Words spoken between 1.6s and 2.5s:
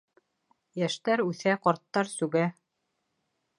ҡарттар сүгә.